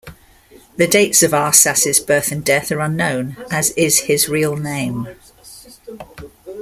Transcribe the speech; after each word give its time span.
The 0.77 0.87
dates 0.87 1.21
of 1.21 1.29
Arsaces' 1.31 1.99
birth 1.99 2.31
and 2.31 2.43
death 2.43 2.71
are 2.71 2.79
unknown, 2.79 3.37
as 3.51 3.69
is 3.77 3.99
his 3.99 4.27
real 4.27 4.55
name. 4.55 5.07